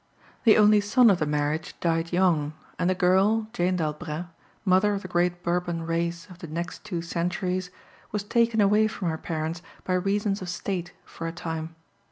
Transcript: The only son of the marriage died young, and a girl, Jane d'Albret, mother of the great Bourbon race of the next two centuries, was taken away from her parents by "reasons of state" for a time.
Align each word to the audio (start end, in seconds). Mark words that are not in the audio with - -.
The 0.45 0.57
only 0.57 0.81
son 0.81 1.11
of 1.11 1.19
the 1.19 1.27
marriage 1.27 1.79
died 1.79 2.11
young, 2.11 2.53
and 2.79 2.89
a 2.89 2.95
girl, 2.95 3.47
Jane 3.53 3.75
d'Albret, 3.75 4.25
mother 4.65 4.95
of 4.95 5.03
the 5.03 5.07
great 5.07 5.43
Bourbon 5.43 5.83
race 5.85 6.27
of 6.31 6.39
the 6.39 6.47
next 6.47 6.83
two 6.83 7.03
centuries, 7.03 7.69
was 8.11 8.23
taken 8.23 8.59
away 8.61 8.87
from 8.87 9.09
her 9.11 9.17
parents 9.19 9.61
by 9.83 9.93
"reasons 9.93 10.41
of 10.41 10.49
state" 10.49 10.91
for 11.05 11.27
a 11.27 11.31
time. 11.31 11.75